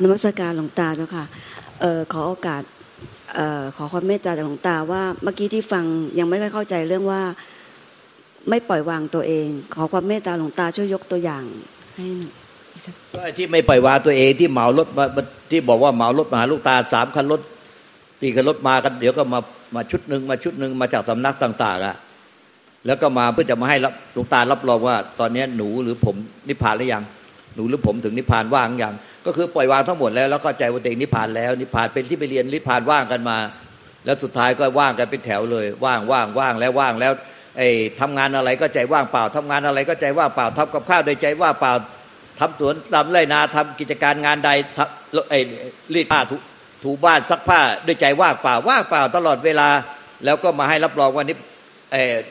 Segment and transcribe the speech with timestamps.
[0.00, 1.24] บนมัสการหลวงตาเจ้าค่ะ
[1.80, 2.62] เออขอโอกาส
[3.36, 5.84] เออขอความเมตตาจากหลวงตาว่าเมื่อกี้ที่ฟัง
[6.18, 7.22] ยังไม่ค่อยเข้าใจเรื่องว่า
[8.48, 11.44] ไม่ปล่อยวางตัวเอง ขอความเมตตาหลวงตาช่วยยกตัวอย่าง
[11.94, 12.32] ให้หน่อย
[13.14, 15.04] ก็ที่ไม่ปล่อยวางตัวเองที่เหมารถมา
[15.50, 17.40] ที่บอกว่าเหมารถมาลูกตาสามคันรถ
[18.20, 19.40] ตีกันรถมากันเดี๋ยวก็มา
[19.74, 21.96] มาชุดหนึ่งมาชุดหนึ่งมาจากสำนักต่าง ๆอะ
[22.86, 26.16] แล้วก็มาเพื่อจะมาให้รับหลวงตารับรองว่า ตอนนี้หนูหรือผม
[26.48, 27.02] นิพพานหรือยัง
[27.54, 28.94] หนูหรือผมถึงนิพพานว่างยัง
[29.28, 33.38] ก็คือปล่อยวางทั้งหมดแล้วแล้วก็ใจว่าตัวเองนิพพานแล้วนิพพานเป็นที่ไปเรียนนิพพานว่างกันมา
[34.04, 37.12] แล้วสุดท้ายก็ว่างกันเป็นแถวเลย ว่างว่างว่างแล้วว่างแล้ว
[37.58, 37.68] ไอ้
[38.00, 41.72] ทำงานอะไรก็ใจว่างเปล่าทำงานอะไรก็ใจว่างเปล่าทำกับข้าวโดยใจว่างเปล่า
[42.40, 44.50] ทำสวนทำไรนาทำกิจการงานใด
[45.30, 45.40] ไอ้
[45.94, 46.20] รีดผ้า
[46.82, 49.68] ถูบ้านซักผ้าด้วยใจว่างเปล่าว่างเปล่าตลอดเวลา
[50.24, 51.34] แล้วก็มาให้รับรองว่านิ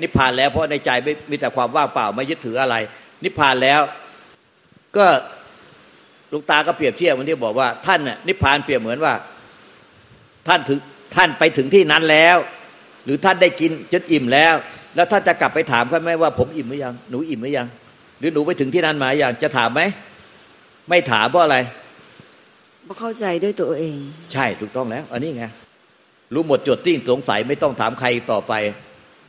[0.02, 2.76] นิพพานแล้วเพราะในใจไม่มีแต่ความว่างเปล่าไม่ยึดถืออะไร
[3.24, 3.82] นิพพานแล้ว
[4.98, 5.06] ก็
[6.32, 9.14] ลูกตาก็เปรียบเทียบวันที่บอกว่าท่านน่ะนิพพานเปรียบเหมือนว่า
[10.48, 10.80] ท่านถึง
[11.16, 12.38] ท่านไปถึงที่นั้นแล้ว
[13.06, 14.54] หรือท่านได้กินจนอิ่มแล้ว
[14.96, 17.68] แล้วท่านจะกลับไปถามเขาไหมว่า ผมอิ่มหรือยังหนูอิ่มหรือยัง
[18.20, 19.82] หรือหนูไปถึงที่นั้นมาอย่างจะถามไหม
[20.90, 21.58] ไม่ถามเพราะอะไร
[22.84, 23.98] เพราะเข้าใจด้วยตัวเอง
[24.34, 25.46] ใช่ถูกต้องแล้ว อันนี้ไง
[26.34, 28.54] รู้หมดจดทิ้งสงสัยไม่ต้องถามใครต่อไป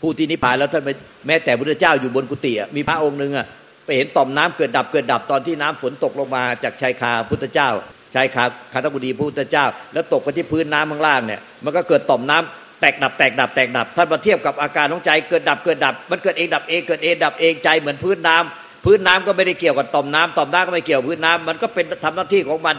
[0.01, 0.83] ผู้ที่นิพพานแล้วท่าน
[1.27, 3.47] แม้แต่พระเจ้าอยู่บนกุฏิมีพระองค์หนึ่งอะ
[3.89, 7.69] ไปเห็นต่อมน้ำเกิดดับเกิดดับตอนที่น้ำฝนตกลงมาจากชายคาพุทธเจ้า
[8.15, 22.77] ชายคาคาตบุดีพุทธเจ้า แล้วตกไปที่พื้นน้ำข้างล่างเนี่ยมันก็เกิดต่อมน้ำแตกดับแตกดับแตกดับท่านมาเทียบกับอาการของใจเกิดดับเกิดดับ มันเกิดเองดับเองเกิดเองดับเองใจเหมือนพื้นน้ำพื้นน้ำก็ไม่ได้เกี่ยวกับต่อมน้ำต่อมน้ำก็ไม่เกี่ยวพื้นน้ำมันก็เป็นทำหน้าที่ของมัน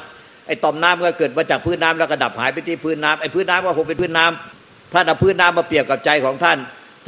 [0.48, 6.58] ไอ้ต่อมน้ำก็เกิดมาจากพื้นน้ำแล้วก็ดับหายไปที่พื้นน้ำไอ้พื้นน้ำก็คงเป็นพื้นน้ำท่านเอาพื้นน้ำมาเปรียบกับใจของท่าน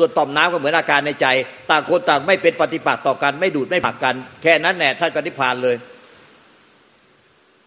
[0.01, 1.27] ส่วนต่อมน้ำก็เหมือนอาการในใจ
[1.71, 5.75] ต่างคนต่างไม่เป็นปฏิปักษ์ต่อกันไม่ดูดไม่ผักกัน แค่นั้นแหละท่านก็นิพพานเลย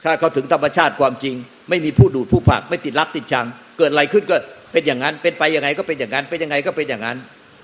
[0.05, 1.35] ถ้าเขาถึงธรรมชาติความจริง
[1.69, 3.47] ไม่มีผู้ดูดผู้ผักไม่ติดรักติดชัง
[3.79, 4.37] เกิดอะไรขึ้นก็
[4.73, 7.17] เป็นอย่างนั้น เป็นไปยังไงก็เป็นอย่างนั้นเป็นยังไงก็เป็นอย่างนั้น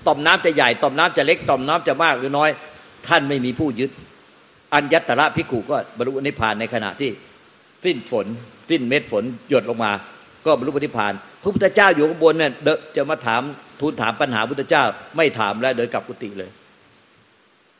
[0.07, 2.49] ต่อมน้ำจะใหญ่ต่อมน้ำจะเล็กต่อมน้ำจะมากหรือน้อย
[3.07, 3.91] ท่านไม่มีผู้ยึด
[4.73, 7.09] อัญญตระพิกุก็บรรลุนิพพานในขณะที่
[7.85, 8.25] สิ้นฝน
[8.69, 9.91] สิ้นเม็ดฝนหยดลงมา
[10.45, 12.51] ก็บรรลุนิพพานพระพุทธเจ้าอยู่ข้างบนเนี่ย
[12.95, 13.41] จะมาถาม
[13.81, 14.83] ทูลถามปัญหาพุทธเจ้า
[15.17, 16.51] ไม่ถามแล้วเดินกลับกุฏิเลย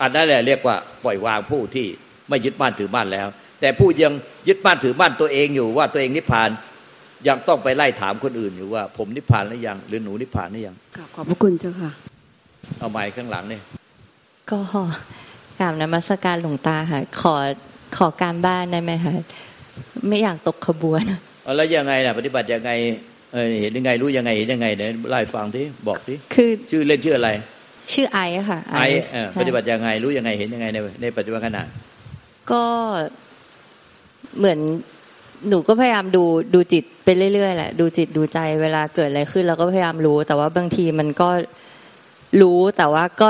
[0.02, 1.88] อันนั้นแหละเรียกว่าปล่อยวางผู้ที่
[2.30, 3.28] ไม่ยึดบ้านถือบ้านแล้ว
[3.62, 4.14] แต่ผู้ยัง
[4.48, 6.50] ยึดบ้านถือบ้านตัวเองอยู่ว่าตัวเองนิพพาน
[7.28, 10.76] ยังต้องไปไล่ถามคนอื่นอยู่ว่า ผมนิพพานหรือยัง หรือหนูนิพพานหรือยัง
[11.16, 11.92] ขอบพระคุณเจ้าค่ะ
[12.80, 13.60] เอาไม้ข้างหลังนี่
[14.50, 14.60] ก็
[15.60, 17.36] กราบนมัสการหลวงตาค่ะ ขอ
[17.98, 19.14] ขอการบ้านได้ไหมคะ
[20.08, 21.04] ไม่อยากตกขบวน
[21.58, 22.72] แล้วยังไงนะปฏิบัติยังไง
[23.34, 27.30] เเห็นยังไงรู้ยังไงเห็นยังไงเนี่ยไล่ฟังที่บอกที่คือชื่อเล่นชื่ออะไร
[27.94, 28.20] ชื่อไอ
[28.50, 28.80] ค่ะ ไอ
[29.40, 31.64] ปฏิบัติยังไงรู้ยังไงเห็นยังไงในในปัจจุบันขณะ
[32.52, 32.64] ก็
[34.38, 34.60] เหมือน
[35.50, 41.30] หนูก็พยายามดูดูจิตไปเรื่อยๆแหละดูจิตดูใจเวลาเกิดอะไรขึ้นเราก็พยายามรู้ แต่ว่าบางทีมันก็
[42.42, 43.30] รู้แต่ว่าก็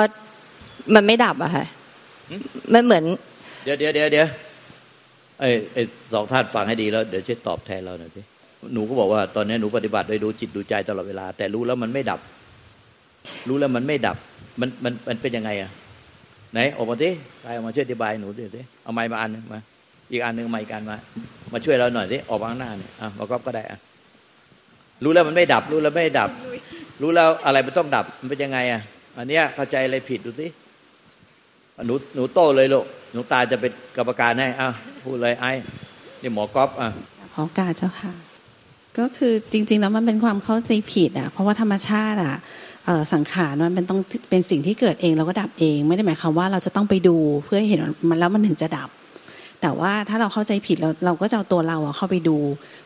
[0.96, 1.66] มันไม่ดับอะค่ะ
[2.74, 3.04] มันเหมือน
[3.64, 4.28] เดี๋ยวเดี๋ยวเดี๋ยวเดี๋ยว
[5.40, 5.82] ไอ้ไอ้
[6.14, 8.22] สองท่านฟังให้ดีแล้ว เดี๋ยวช่วยตอบแทนเราหน่อยสิ
[8.74, 12.20] หนูก็บอกว่าตอนนี้หนูปฏิบัติโดยดูจิตดูใจตลอดเวลา แต่รู้แล้วมันไม่ดับ
[13.48, 14.18] รู้แล้วมันไม่ดับ
[14.60, 15.72] มันมันมันเป็นยังไงอะ
[16.54, 17.10] ไหนออกมาดิ
[17.42, 19.60] ไปออกมาช่วยอธิบายหนูดิดิเอาไม้มาอันนึงมา
[20.12, 20.98] อีกอันหนึ่งไม้กันมา
[21.54, 23.80] มาช่วยเราหน่อยดิออกมาข้างหน้าเนี่ยอะมาก็ก็ได้อะ
[25.04, 26.30] รู้แล้วมันไม่ดับ รู้แล้วไม่ดับ
[27.02, 28.82] รู้แล้วอะไรมันต้องดับมันเป็นยังไงอะ
[29.18, 30.48] อันเนี้ยเข้าใจอะไรผิดดูสิ
[31.88, 34.68] หนูหนูโตเลยลูกหนูตาจะเป็นกรรมการให้อะ
[35.04, 35.52] พูดเลยไอ้
[36.22, 36.88] นี่หมอก๊อฟอะ
[37.34, 38.12] ขอกาเจ้าค่ะ
[39.00, 42.36] ก็คือจริง ๆ แล้วมันเป็นความเข้าใจผิดอะเพราะว่าธรรมชาติอะ
[43.14, 47.16] สังขารมันเป็นต้องเป็นสิ่งที่เกิดเองแล้วก็ดับเอง ไม่ได้หมายความว่าเราจะต้องไปดู
[47.46, 47.80] เพื่อเห็น
[48.10, 48.90] มันแล้วมันถึงจะดับ
[49.62, 52.38] แต่ว่าถ้าเราเข้าใจผิดเราเราก็จะเอาตัวเราเข้าไปดู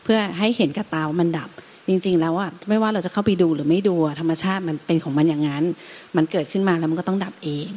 [0.04, 1.50] เพื่อให้เห็นกับตาว่ามันดับ
[1.88, 5.64] จริง ๆ แล้วอะไม่ว่าเราจะเข้าไปดูหรือไม่ดูธรรมชาติมันเป็นของมันอย่างนั้น
[6.16, 7.70] มันเกิดขึ้นมาแล้วมันก็ต้องดับเอง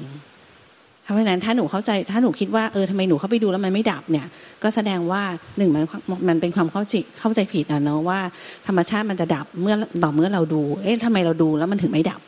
[1.10, 4.28] เพราะฉะนั้นถ้าหนูเข้าใจถ้าหนูคิดว่าเออทำไมหนูเข้าไปดูแล้วมันไม่ดับเนี่ย
[4.64, 5.22] ก็แสดงว่า
[5.58, 5.84] หนึ่งมัน
[6.28, 8.20] มันเป็นความเข้าใจเข้าใจผิดอะเนาะว่า
[8.68, 12.22] ธรรมชาติมันจะดับเมื่อต่อเมื่อเราดู เอ๊ะทำไมเราดูแล้วมันถึงไม่ดับ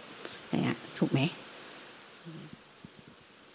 [0.49, 1.19] อย่างเงี้ยถูกไหม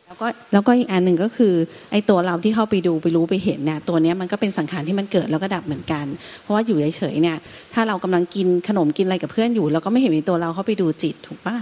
[0.07, 1.55] แล้วก็แล้วก็อีกอันหนึ่งก็คือ
[1.91, 6.07] ไอ้ตัวเราที่เข้าไปดูไปรู้ไปเห็นเนี่ยตัวเนี้ยมันก็เป็นสังขารที่มันเกิดแล้วก็ดับเหมือนกัน
[6.43, 7.37] เพราะว่าอยู่เฉยๆเนี่ย
[7.75, 11.57] ถ้าเรากำลังกินขนมกินอะไรกับเพื่อนอยู่เราก็ไม่เห็นมีตัวเราเข้าไปดูจิตถูกปะ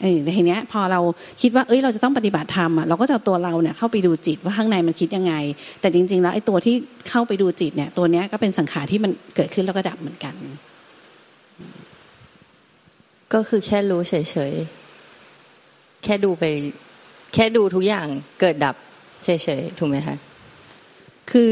[0.00, 1.00] เออทีเนี้ยพอเรา
[1.42, 5.34] คิดว่าเอ้ยเราจะต้องปฏิบัติธรรมอะเราก็จะตัวเราเนี่ยเข้าไปดูจิตว่าข้างในมันคิดยังไง
[5.80, 6.74] แต่จริง ๆ แล้วไอ้ตัวที่
[7.08, 10.34] เข้าไปดูจิตเนี่ย ตัวเนี้ยก็เป็นสังขารที่มันเกิดขึ้นแล้วก็ดับเหมือนกัน
[13.32, 14.14] ก็คือแค่รู้เฉ
[14.50, 16.44] ยๆแค่ดูไป
[17.34, 18.06] แค่ดูทุกอย่าง
[18.40, 18.76] เกิดดับ
[19.24, 19.28] เฉ
[19.60, 20.16] ยๆถูกไหมคะ
[21.30, 21.50] คือ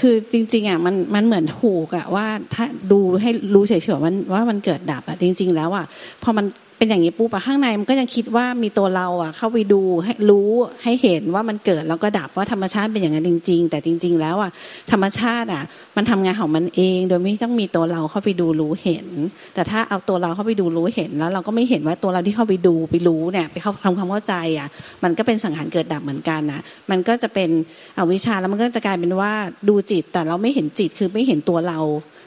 [0.00, 5.86] คือจริงๆอะมันมันเหมือนถูกอะว่าถ้าดูให้รู้เฉยๆว่ามันว่ามันเกิดดับอะจริง ๆ แล้วอะ
[6.22, 6.46] พอมัน
[6.78, 10.50] เป็นอย่างนี้ปุ๊บอะข้างในมันก็ยังคิดว่ามีตัวเราอะเข้าไปดูให้รู้
[10.82, 14.50] ให้เห็นว่ามันเกิดแล้วก็ดับว่าธรรมชาติเป็นอย่างนั้นจริง ๆ แต่จริง ๆ แล้วอะ
[14.90, 15.62] ธรรมชาติอะ
[15.96, 19.06] มันทำงานของมันเอง โดยไม่ต้องมีตัวเราเข้าไปดูรู้เห็น
[19.54, 24.68] แต่ถ้าเอาตัวเราเข้าไปดูรู้เห็นแล้ว เราก็ไม่เห็นว่าตัวเราที่เข้าไปดูไปรู้เนี่ยไปเข้าทำความเข้าใจอะ
[25.04, 27.50] มันก็เป็นสังขารเกิดดับเหมือนกันนะมันก็จะเป็น
[27.98, 29.32] อวิชชาแล้วมันก็จะกลายเป็นว่า
[29.68, 31.80] ดูจิตแต่เราไม่เห็นจิตคือไม่เห็นตัวเรา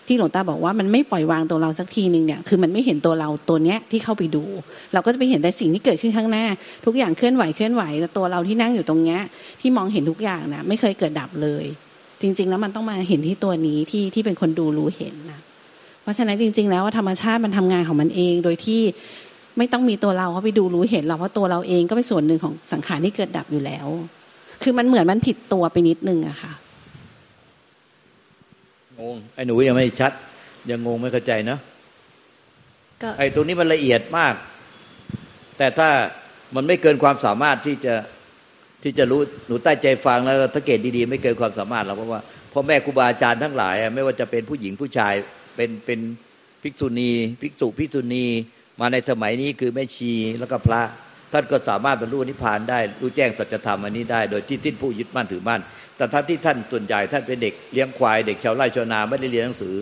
[0.09, 4.43] ที่หลวงตาบอกว่ามันไม่ปล่อยวางตัวเราสักทีหนึ่งเนี่ยคือมันไม่เห็นตัวเราตัวเนี้ยที่เข้าไปดู
[4.93, 6.45] เราก็จะไปเห็นแต่สิ่งที่เกิดขึ้นข้างหน้า
[6.85, 9.19] ทุกอย่างเคลื่อนไหวเคลื่อนไหวแต่ตัวเราที่นั่งอยู่ตรงเนี้ย
[9.61, 11.65] ที่มองเห็นทุกอย่างนะไม่เคยเกิดดับเลย
[12.21, 15.39] จริง ๆ แล้วมันต้องมาเห็นที่ตัวนี้ที่ที่เป็นคนดูรู้เห็นนะ
[16.01, 18.81] เพราะฉะนั้นจริง ๆ แล้วธรรมชาติมันทำงานของมันเองโดยที่
[19.57, 23.87] ไม่ต้องมีตัวเราเข้าไปดูรู้เห็นเราเพราะตัวเราเองก็เป็นส่วนหนึ่งของสังขารที่เกิดดับอยู่แล้ว
[24.63, 26.51] คือมันเหมือนมันผิดตัวไปนิดนึงอะค่ะ
[29.01, 30.11] งงไอ้หนูยังไม่ชัด
[30.69, 31.59] ยังงงไม่เข้าใจเนาะ
[33.17, 34.33] ไอ้ตรงนี้มันละเอียดมาก
[35.57, 35.89] แต่ถ้า
[36.55, 37.95] มันไม่เกินความสามารถที่จะ
[38.83, 42.21] ที่จะรู้หนูใต้ใจฟังแล้วสังเกตดีๆ ไม่เกินความสามารถเราเพราะว่า
[42.53, 45.13] พ่อแม่ครูบาอาจารย์ทั้งหลาย ไม่ว่าจะเป็นผู้หญิงผู้ชาย
[45.55, 45.99] เป็นเป็น
[46.63, 47.11] ภิกษุณี
[47.41, 48.25] ภิกษุภิกษุณี
[48.79, 50.81] มาในสมัยนี้คือแม่ชีแล้วก็พระ
[51.33, 55.61] ท่านก็สามารถบรรลุนิพพานได้รู้แจ้งสัจธรรมอันนี้ได้ โดยที่ทิ้นผู้ยึดมั่นถือมั่น
[55.99, 59.75] แต่ท่านที่ท่านส่วนใหญ่ท่านเป็นเด็กเลี้ยงควายเด็กชาวไร่ชาวนาไม่ได้เรียนหนังสือ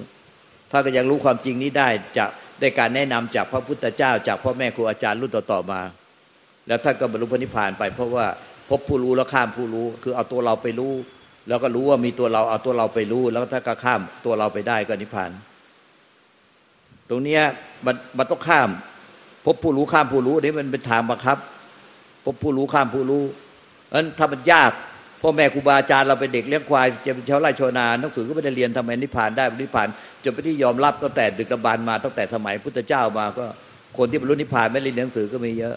[0.72, 1.88] ถ้านก็ยังรู้ความจริงนี้ได้
[2.18, 2.30] จาก
[2.60, 5.82] ได้การแนะนำจากพระพุทธเจ้า จากพ่อแม่ครูอาจารย์รุ่นต่อๆมา
[6.68, 8.26] แล้วท่านก็บรรลุพระนิพพานไป เพราะว่า
[8.70, 10.94] พบผู้รู้แล้วข้ามผู้รู้ คือเอาตัวเราไปรู้
[11.48, 15.32] แล้วก็รู้ว่ามีตัวเราเอาตัวเราไปรู้ แล้วถ้าก็ข้ามตัวเราไปได้ก็นิพพาน
[17.10, 17.40] ตรงนี้
[17.86, 18.70] มันมันต้องข้าม
[19.46, 21.38] พบผู้รู้ข้ามผู้รู้นี่มันเป็นทางบังคับ
[22.26, 23.24] พบผู้รู้ข้ามผู้รู้
[23.94, 24.72] นั้นถ้ามันยาก
[25.22, 29.88] พ่อแม่ครูบาอาจารย์เราเป็นเด็กเลี้ยงควายจะเป็นชาวไร่ชาวนาหนังสือก็ไม่ได้เรียนทำไมนิพพานได้นิพพาน
[30.24, 33.46] จนไปที่ยอมรับตั้งแต่ดึกดำบรรมาตั้งแต่สมัยพุทธเจ้ามาก็
[33.98, 35.76] คนที่บรรลุนิพพานไม่เรียนหนังสือก็มีเยอะ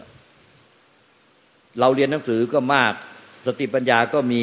[1.81, 2.93] เราเรียนหนังสือก็มาก
[3.47, 4.43] สติปัญญาก็มี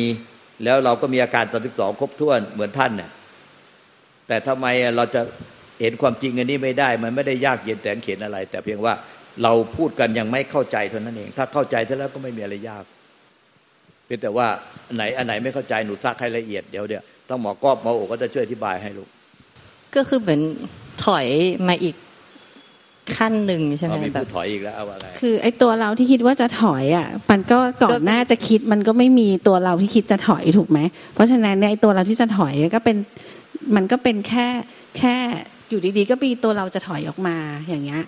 [0.64, 3.10] แล้วเราก็มีอาการตอนที่สองครบถ้วนเหมือนท่านเนี่ย
[4.28, 4.66] แต่ทำไม
[4.96, 5.22] เราจะ
[5.82, 8.94] เห็นความจริงอันนี้ไม่ได้ มันไม่ได้ยากเย็นแต่เขียนอะไร แต่เพียงว่า
[9.44, 12.84] เราพูดกันยังไม่เข้าใจเท่านั้นเอง ถ้าเข้าใจแล้วก็ไม่มีอะไรยาก
[14.08, 14.48] เพียงแต่ว่า
[14.88, 19.10] อันไหนอันไหนไม่เข้าใจหนูซักให้ละเอียดเดี๋ยวเดี๋ยวต้องหมอกอบหมอโอก็จะช่วยอธิบายให้ลูก
[19.96, 20.42] ก็คือเหมือน
[21.06, 21.26] ถอย
[21.68, 21.96] มาอีก
[23.18, 30.80] ขั้นหนึ่งใช่ไหมแบบถอยอีกแล้วเอาอะไรคือไอ้ตัวเราที่คิดว่าจะถอยอะ มันก็ก่อนหน้าจะคิดมันก็ไม่มีตัวเราที่คิดจะถอยถูกไหม
[31.14, 32.98] เพราะฉะนั้นเนี่ยไอ้ตัวเราที่จะถอยก็เป็น
[33.76, 34.48] มันก็เป็นแค่
[34.98, 35.16] แค่
[35.70, 37.38] อยู่ดีๆ ก็มีตัวเราจะถอยออกมา
[37.68, 38.04] อย่างเงี้ย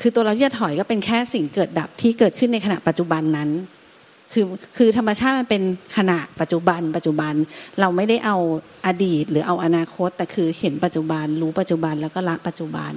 [0.00, 3.50] คือตัวเราที่จะถอยก็เป็นแค่สิ่งเกิดดับที่เกิดขึ้นในขณะปัจจุบันนั้น
[4.32, 4.44] คือ
[4.76, 5.62] คือธรรมชาติมันเป็น
[5.96, 7.34] ขณะปัจจุบัน ปัจจุบัน
[7.80, 8.36] เราไม่ได้เอา
[8.86, 12.92] อดีต หรือเอาอนาคต แต่คือเห็นปัจจุบัน รู้ปัจจุบันแล้วก็ละปัจจุบัน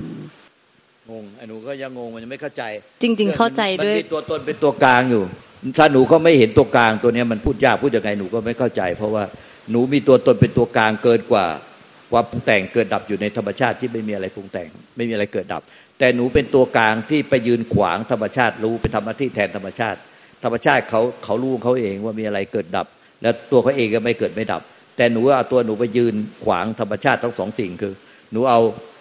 [1.11, 2.63] งงไอ้หนูก็ยังงงมันยังไม่เข้าใจ
[3.01, 5.23] จริง ๆ เข้าใจด้วยมันมีตัวตนเป็นตัวกลางอยู่
[5.77, 9.23] ถ้าหนูเขาไม่เห็นตัวกลางตัวนี้มันพูดยากพูดยังไงหนูก็ไม่เข้าใจ เพราะว่า
[9.71, 11.45] หนูมีตัวตนเป็นตัวกลางเกินกว่า
[12.11, 15.61] ความปรุงแต่งเกิดดับอยู่ในธรรมชาติที่ไม่มีอะไรปรุงแต่ง ไม่มีอะไรเกิดดับ
[15.99, 19.99] แต่หนูเป็นตัวกลางที่ไปยืนขวางธรรมชาติรู้เป็นทำหน้าที่แทนธรรมชาติ
[20.45, 22.87] ธรรมชาติเขาเขารู้เขาเองว่ามีอะไรเกิดดับ
[23.21, 24.61] แล้วตัวเขาเองก็ไม่เกิดไม่ดับ
[24.97, 27.93] แต่หนูเอาตัวหนูไปยืนขวางธรรมชาติทั้งสองสิ่งคือ
[28.31, 28.59] หนูเอา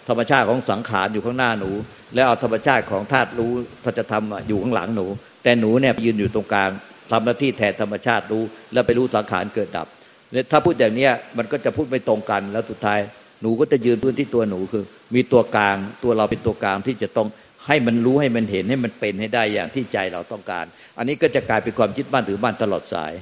[0.09, 1.71] ธรรมชาติของสังขารอยู่ข้างหน้าหนู
[2.15, 3.51] แล้วเอาธรรมชาติของธาตุรู้
[3.85, 5.05] ทัจธรรมอยู่ข้างหลังหนู
[5.43, 6.69] แต่หนูเนี่ยยืนอยู่ตรงกลาง
[7.11, 9.87] ทำหน้าที่แทนธรรมชาติรู้ แล้วไปรู้สังขารเกิดดับ
[10.31, 12.99] เนี่ยถ้าพูดอย่างนี้มันก็จะพูดไม่ตรงกันแล้วสุดท้าย
[13.41, 14.83] หนูก็จะยืนพื้นที่ตัวหนูคือ
[15.15, 17.27] มีตัวกลางตัวเราเป็นตัวกลางที่จะต้อง
[17.67, 20.65] ให้มันรู้ให้มันเห็นให้มันเป็นให้ได้อย่างที่ใจเราต้องการ
[20.97, 23.13] อันนี้ก็จะกลายเป็นความยึดมั่นถือมั่นตลอดสาย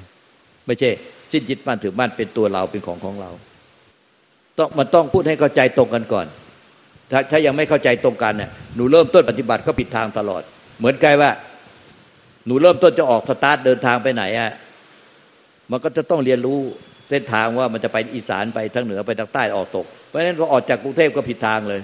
[0.66, 0.90] ไม่ใช่
[1.32, 3.32] สิ้นยึดมั่นถือมั่นเป็นตัวเราเป็นของของเรา
[4.58, 6.28] ต้องมันต้องพูดให้เข้าใจตรงกันก่อน
[7.12, 10.42] ถ้าถ้ายังไม่เข้าใจตรงกันเนี่ยหนูเริ่มต้นปฏิบัติก็ผิดทางตลอด
[10.80, 11.32] เหมือนกันว่า
[12.46, 14.52] หนูเริ่มต้นจะออกสตาร์ทเดินทางไปไหนอะ
[15.72, 16.60] มันก็จะต้องเรียนรู้
[17.10, 21.82] เส้นทางว่ามันจะไปอีสานไปทางเหนือไปทางใต้ออกตก เพราะฉะนั้นพอออกจากกรุงเทพก็ผิดทางเลย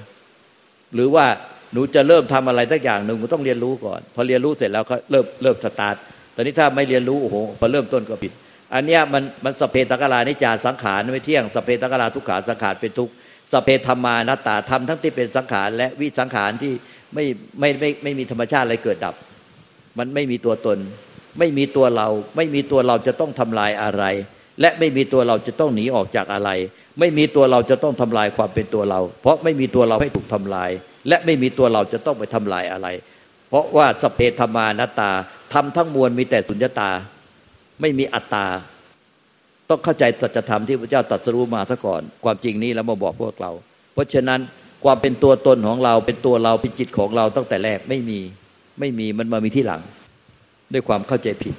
[0.94, 1.26] หรือว่า
[1.74, 5.96] หนูจะเริ่มทำอะไรสักอย่างหนึ่งหนูต้องเรียนรู้ก่อน พอเรียนรู้เสร็จแล้วก็เริ่มเริ่มสตาร์ท
[6.36, 8.32] ตอนนี้ถ้าไม่เรียนรู้โอ้โหพอเริ่มต้นก็ผิด
[8.74, 13.10] อันเนี้ยมันมันสเพตกลานิจาสังขารไม่เที่ยงสเพตกลาทุกขาสังขารเป็นทุกข์
[13.52, 16.74] สัพเพธัมมา อนัตตาธรรมทั้งที่เป็นสังขารและวิสังขารที่
[17.14, 17.26] ไม่
[17.60, 19.16] ไม่ไม่ไม่มีธรรมชาติอะไรเกิดดับ
[19.98, 20.78] มันไม่มีตัวตน
[21.40, 24.04] ไม่มีตัวเรา ไม่มีตัวเราจะต้องทำลายอะไร
[24.62, 26.50] และไม่มีตัวเราจะต้องหนีออกจากอะไร
[27.00, 30.70] ไม่มีตัวเราจะต้องทำลายความเป็นตัวเรา เพราะไม่มีตัวเราให้ถูกทำลาย
[31.08, 32.88] และไม่มีตัวเราจะต้องไปทำลายอะไร
[33.50, 35.12] เพราะว่าสเปธรรมานาตา
[35.54, 36.92] ทำทั้งมวลมีแต่สุญญตา
[37.82, 38.46] ไม่มีอัตตา
[39.70, 43.52] ต้องเข้าใจสัจธรรมที่พระเจ้าตรัสรู้มาซะก่อน ความจริงนี้แล้วมาบอกพวกเรา
[43.94, 44.40] เพราะฉะนั้น
[44.86, 48.20] ความเป็นตัวตนของเราเป็นตัวเราเป็นจิตของเราตั้งแต่แรกไม่มี
[48.80, 49.82] ไม่มีมันมามีที่หลัง
[50.74, 51.56] ด้วยความเข้าใจผิด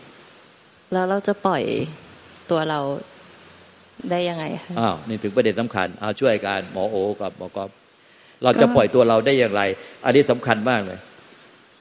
[0.92, 1.62] แล้วเราจะปล่อย
[2.50, 2.80] ตัวเรา
[4.10, 7.70] ได้ยังไงคะอ้าวนี่ถึงประเด็นสำคัญเอาช่วยการหมอโอกับหมอกอบ
[8.44, 9.62] เราจะปล่อยตัวเราได้อย่างไร
[10.04, 10.98] อันนี้สำคัญมากเลย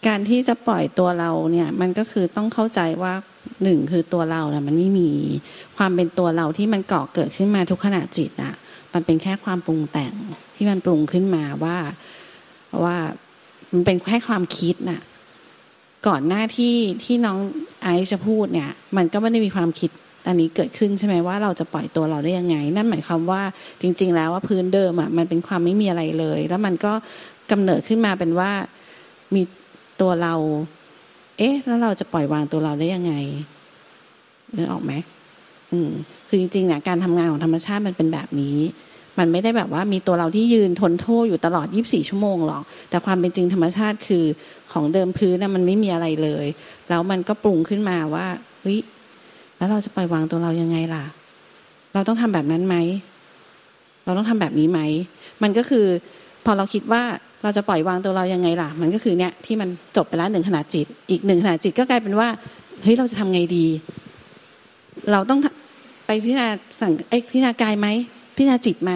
[0.08, 3.13] การที่จะปล่อยตัวเราเนี่ย มันก็คือต้องเข้าใจว่า
[3.63, 5.10] หนึ่งคือตัวเราเนี่ยมันไม่มี
[5.78, 8.54] ความเป็นตัวเราที่มันเกาะเกิดขึ้นมาทุกขณะจิตอะ
[8.94, 10.13] มันเป็นแค่ความปรุงแต่ง
[10.56, 11.78] ที่มันปรุงขึ้นมาว่า
[12.84, 12.98] ว่า
[13.72, 15.01] มันเป็นแค่ความคิดน่ะ
[16.08, 17.38] ก่อนหน้าที่ที่น้อง
[17.84, 19.92] ไอซ์จะพูดเนี่ย มันก็ไม่ได้มีความคิด
[20.28, 23.42] อันนี้เกิดขึ้นใช่ไหมว่าเราจะปล่อยตัวเราได้ยังไง นั่นหมายความว่า
[23.82, 26.94] จริง ๆ แล้วว่าพื้นเดิมอะมันเป็นความไม่มีอะไรเลย แล้วมันก็
[27.52, 28.52] กำเนิดขึ้นมาเป็นว่า
[29.36, 29.42] มี
[30.02, 30.36] ตัวเรา
[31.38, 33.14] เอ๊ะ แล้วเราจะปล่อยวางตัวเราได้ยังไง
[34.56, 34.94] นึกออกไหม
[35.72, 35.92] อืม
[36.28, 38.58] คือจริงๆเนี่ยการทำงานของธรรมชาติมันเป็นแบบนี้
[39.20, 44.26] มันไม่ได้แบบว่ามีตัวเราที่ยืนทนโทษอยู่ตลอด 24 ชั่วโมงหรอก แต่ความเป็นจริงธรรมชาติคือ
[44.72, 46.46] ของเดิมพื้นน่ะมันไม่มีอะไรเลย
[46.90, 48.26] แล้วมันก็ปรุงขึ้นมาว่า
[48.62, 48.80] เฮ้ย
[49.60, 51.06] แล้วเราจะปล่อยวางตัวเรายังไงล่ะ
[51.94, 52.75] เราต้องทำแบบนั้นไหม
[54.06, 54.80] เราต้องทำแบบนี้ไหม
[55.44, 55.86] มันก็คือ
[56.46, 57.04] พอเราคิดว่า
[57.44, 62.30] เราจะปล่อยวางตัวเรายังไงล่ะ มันก็คือเนี่ยที่มันจบไปแล้วหนึ่งขนาดจิต อีกหนึ่งขนาดจิตก็กลายเป็นว่า
[62.84, 63.66] เฮ้ยเราจะทำไงดี
[65.12, 65.39] เราต้อง
[66.06, 66.48] ไปพิจารณา
[66.82, 67.88] สั่งไอ้พิจารณากายไหม
[68.36, 68.92] พิจารณาจิตไหม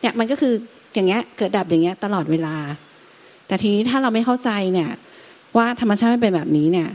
[0.00, 0.52] เนี่ยมันก็คือ
[0.94, 2.56] อย่างเงี้ยเกิดดับอย่างเงี้ยตลอดเวลา
[3.46, 4.90] แต่ทีนี้ถ้าเราไม่เข้าใจเนี่ย
[5.56, 6.88] ว่าธรรมชาติไม่เป็นแบบนี้เนี่ย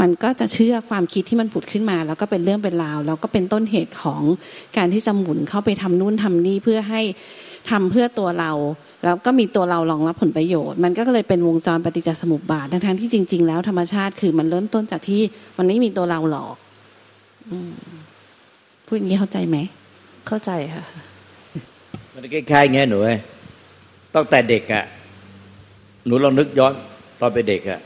[0.00, 4.22] มันก็จะเชื่อความคิดที่มันผุดขึ้นมา แล้วก็เป็นเรื่องเป็นราวแล้วก็เป็นต้นเหตุของ
[4.76, 7.00] การที่จะหมุนเข้าไปทำนู่นทำนี่เพื่อให้
[7.70, 8.52] ทำเพื่อตัวเรา
[9.04, 15.20] แล้วก็มีตัวเรารองรับผลประโยชน์ มันก็เลยเป็นวงจรปฏิจจสมุปบาททั้งที่จริง ๆ แล้วธรรมชาติคือมันเริ่มต้นจากที่
[15.58, 16.54] มันไม่มีตัวเราหรอก
[18.86, 19.56] พูดอย่างนี้เข้าใจไหม
[20.28, 20.84] เข้าใจค่ะ
[22.14, 22.98] มันคล้ายๆไงหนู
[24.14, 24.84] ตั้งแต่เด็กอะ
[26.06, 26.72] หนูลองนึกย้อน
[27.20, 27.80] ตอนเป็นเด็กอะ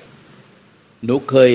[1.04, 1.52] หนูเคย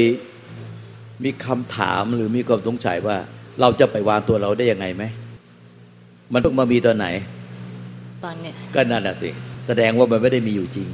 [1.24, 3.18] มีคำถามหรือมีความสงสัยว่า
[3.62, 5.04] เราจะไปวางตัวเราได้ยังไงไหม
[6.34, 7.08] มันเพิ่งมามีตอนไหน
[8.24, 9.30] ตอนเนี้ยก็นั่นแหละสิ
[9.68, 10.88] แสดงว่ามันไม่ได้มีอยู่จริง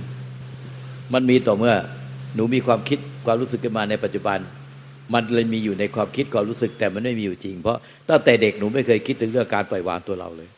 [1.14, 1.74] มันมีต่อเมื่อ
[2.36, 4.40] หนูมีความคิดความรู้สึกขึ้นมาในปัจจุบัน
[5.14, 7.78] มันเลยมีอยู่ในความคิดความรู้สึกแต่มันไม่มีอยู่จริง เพราะ
[8.10, 10.50] ตั้งแต่เด็กหนูไม่เคยคิดถึงเรื่องการปล่อยวางตัวเราเลย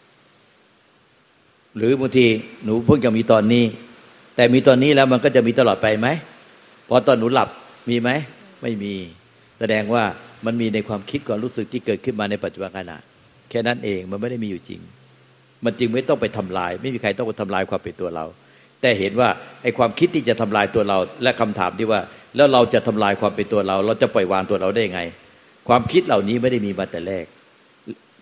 [1.77, 2.25] หรือบางที
[2.65, 3.63] หนูเพิ่งจะมีตอนนี้
[4.35, 6.07] แต่มีตอนนี้แล้วมันก็จะมีตลอดไปไหม
[6.89, 7.49] พอตอนหนูหลับ
[7.89, 8.09] มีไหม
[8.61, 8.93] ไม่มี
[9.61, 10.03] แสดงว่า
[10.45, 12.97] มันมีในความคิดความรู้สึกที่เกิดขึ้นมาในปัจจุบันขณะ
[13.49, 14.81] แค่นั้นเองมันไม่ได้มีอยู่จริง
[15.65, 18.25] มันจึงไม่ต้องไปทำลาย ไม่มีใครต้องไปทำลายความเป็นตัวเรา
[18.81, 19.29] แต่เห็นว่า
[19.63, 22.01] ไอ้ความคิดที่จะทำลายตัวเรา และคำถามที่ว่า
[22.35, 25.01] แล้วเราจะทำลายความเป็นตัวเรา เราจะปล่อยวางตัวเราได้ไง
[25.67, 27.25] ความคิดเหล่านี้ไม่ได้มีมาแต่แรก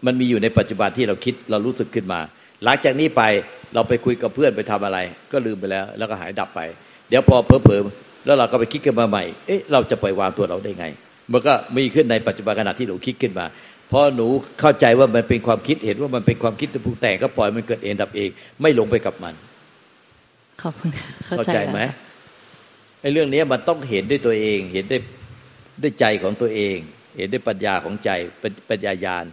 [0.05, 2.19] มันมีอยู่ในปัจจุบันที่เราคิดเรารู้สึกขึ้นมา
[2.63, 3.21] หลังจากนี้ไป
[3.73, 4.97] เราไปคุยกับเพื่อนไปทำอะไร
[5.31, 6.61] ก็ลืมไปแล้ว แล้วก็หายดับไป
[7.09, 10.87] เดี๋ยวพอเพลอๆแล้วเราก็ไปคิดกันมาใหม่ เอ๊ะเราจะปล่อยวางตัวเราได้ไง
[11.31, 13.45] มันก็มีขึ้นในปัจจุบันขณะที่หนูคิดขึ้นมา
[13.91, 14.27] พอหนู
[14.59, 18.29] เข้าใจว่ามันเป็นความคิดเห็นว่ามันเป็นความคิดที่ปรุงแต่งก็ปล่อยมันเกิดเองดับเอง
[18.61, 19.33] ไม่หลงไปกับมัน
[20.61, 20.89] ขอบคุณ
[21.25, 21.79] เข้าใจไหม
[23.01, 25.01] ไอ้เรื่องนี้มันต้องเห็นด้วยตัวเอง เห็นด้วย
[25.81, 26.77] ด้วยใจของตัวเอง
[27.17, 28.09] เห็นด้วยปัญญาของใจ
[28.39, 29.25] เป็นปัญญายาณ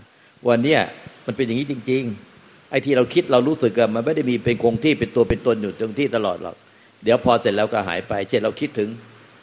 [0.49, 0.81] วันเนี้ย
[1.27, 2.03] มันเป็นอย่างนี้จริง
[2.37, 6.57] ๆ ไอ้ที่เราคิดเรารู้สึกกันมันไม่ได้มีเป็นคงที่เป็นตัวเป็นตนอยู่ตรงที่ตลอดหรอก
[7.05, 8.89] เดี๋ยวพอเสร็จแล้วก็หายไป เช่นเราคิดถึง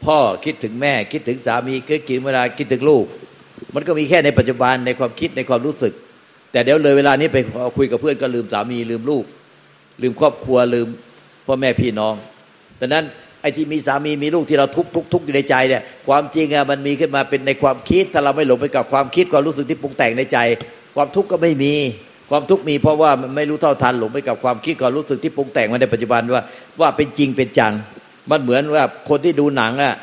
[0.06, 3.06] พ่อคิดถึงแม่คิดถึงสามีคิดกินเวลาคิดถึงลูก
[3.76, 5.94] มันก็มีแค่ในปัจจุบันในความคิดในความรู้สึก
[6.52, 7.38] แต่เดี๋ยวเลยเวลานี้ไป
[7.78, 9.26] คุยกับเพื่อนก็ลืมสามีลืมลูก
[10.02, 10.88] ลืมครอบครัวลืม
[11.46, 12.16] พ่อแม่พี่น้อง
[12.80, 13.06] ดังนั้น
[13.42, 20.38] ไอ้ที่มีสามีมีลูกที่เราทุกทุกทุกอยู่ในใจเนี่ยความจริงอะมันมีขึ้นมาเป็นในความคิด ถ้าเราไม่หลงไปกับความคิดความรู้สึกที่ปรุงแต่งในใจ
[20.96, 21.74] ความทุกข์ก็ไม่มี
[22.30, 26.44] ความทุกข์มีเพราะว่ามันไม่รู้เท่าทันหลงไปกับความคิดความรู้สึกที่ปรุงแต่งมาในปัจจุบันว่า
[26.82, 27.74] ว่าเป็นจริงเป็นจัง
[28.30, 29.96] มันเหมือนว่าคนที่ดูหนังอะ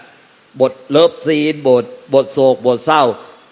[0.61, 1.85] บท love scene บท
[2.15, 3.03] บทโศกบทเศร้า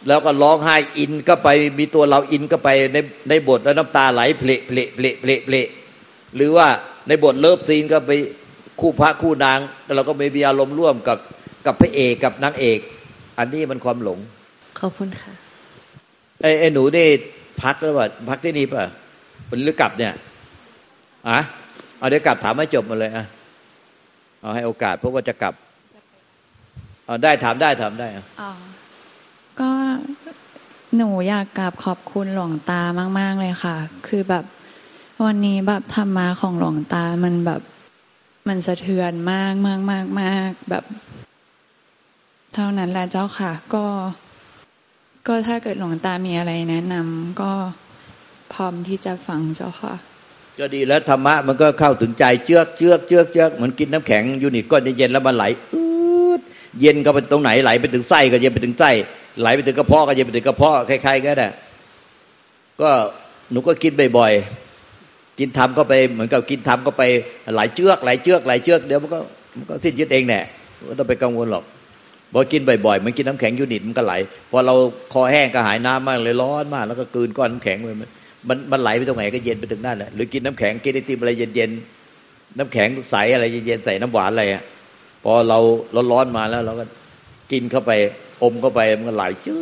[0.09, 1.49] แล้วก็ร้องไห้ in ก็ไป
[1.79, 2.97] มีตัวเรา in ก็ไปใน
[3.29, 5.57] ในบทแล้วน้ำตาไหลเพลินเพลินเพลินเพลินเพลิน
[6.37, 6.69] หรือว่า
[7.09, 8.13] ในบท love scene ก็ไป
[8.81, 11.19] คู่พระคู่นางแล้วเราก็ไม่มีอารมณ์ร่วมกับ
[11.67, 12.79] กับพระเอกกับนางเอก
[13.39, 14.19] อันนี้มันความหลง
[14.79, 15.33] ขอบคุณค่ะ
[16.41, 17.07] ไอ้ไอ้หนูนี่
[17.63, 18.85] พักแล้วว่าพักที่นี่ป่ะ
[19.65, 20.13] หรือกลับเนี่ย
[21.29, 21.39] อะ
[21.99, 23.25] เอาเดี๋ยวกลับถามให้จบมาเลยอะ
[24.41, 25.55] เอาให้โอกาสเพราะว่าจะกลับ
[27.07, 28.07] อ๋อได้ถามได้ถามได้
[28.41, 28.51] อ๋อ
[29.61, 29.71] ก็
[30.97, 32.83] หนูอยากกราบขอบคุณหลวงตา
[33.19, 33.77] มาก ๆ เลยค่ะ
[34.07, 34.45] คือแบบ
[35.25, 37.63] วันนี้แบบธรรมะของหลวงตามันแบบ
[38.49, 40.85] มันสะเทือนมากมากมากมากแบบ
[42.55, 43.85] เท่านั้นแหละเจ้าค่ะ ก็
[45.27, 47.53] ก็ถ้าเกิดหลวงตามีอะไรแนะนำก็
[48.53, 49.95] พร้อมที่จะฟังเจ้าค่ะ
[50.59, 55.85] ก็ดีแล้วธรรมะมันก็เข้าถึงใจเจือกเจือกเจือกเจือกเหมือนกินน้ำแข็งยูนิตก้อนเย็นๆแล้วมันไหลอื
[56.39, 56.41] ด
[56.81, 58.91] เย็นก็ไปตรงไหนไหลไปถึงไส้ก็เย็นไปถึงไส้
[59.41, 61.49] ไหลไปถึงกระเพาะก็เย็นไปถึงกระเพาะใครๆก็ได้
[62.81, 62.91] ก็
[63.51, 67.03] หนูก็กินบ่อยๆกินทำก็ไปเหมือนกับกินทำก็ไป
[67.55, 69.19] ไหลเจือกไหลเจือกไหลเจือกเดี๋ยวมันก็
[69.57, 70.41] มันก็สิ้นยึดเองแน่
[70.87, 71.65] ไม่ต้องไปกังวลหรอก
[72.33, 74.15] พอกินบ่อยๆมันกินน้ำแข็งยูนิตมันก็ไหล
[74.51, 74.75] พอเรา
[75.13, 78.05] คอแห้งก็หายน้ำมากเลยร้อนมาก แล้วก็กืนก้อนน้ำแข็งไป
[78.49, 84.65] มันมันไหลไปตรงไหนก็เย็นไปถึงนั่นแหละหรือกินน้ำแข็งกินไอติมอะไรเย็นๆน้ำแข็งใสอะไรเย็นๆใส่น้ำหวานอะไรอะ
[85.25, 85.59] พอเรา
[86.13, 86.85] ร้อนๆมาแล้ว เราก็
[87.53, 87.93] กินเข้าไป
[88.43, 89.59] อมเข้าไปมันก็ไหลเจื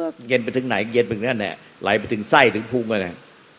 [0.00, 3.08] อกเย็นไปถึงไหน เย็นไปถึงนั่นแหละไหลไปถึงไส้ถึงพุงอะไร